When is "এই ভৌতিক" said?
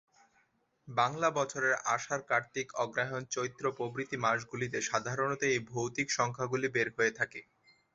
5.49-6.07